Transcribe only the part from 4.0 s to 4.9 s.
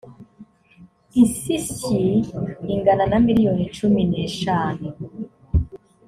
n eshanu